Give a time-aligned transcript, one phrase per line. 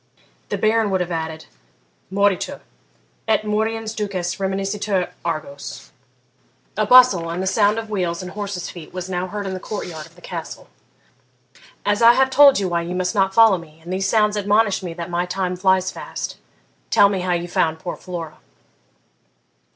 [0.49, 1.45] The Baron would have added,
[2.11, 2.61] Moritur,
[3.27, 5.91] et moriens dukes reminiscitur Argos.'
[6.75, 9.59] A bustle, and the sound of wheels and horses' feet, was now heard in the
[9.59, 10.67] court yard of the Castle.
[11.85, 14.81] 'As I have told you why you must not follow me, and these sounds admonish
[14.81, 16.37] me that my time flies fast,
[16.89, 18.37] tell me how you found poor Flora.'